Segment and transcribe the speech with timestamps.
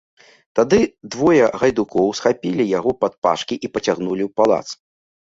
[0.59, 0.77] Тады
[1.15, 4.67] двое гайдукоў схапілі яго падпашкі і пацягнулі ў палац.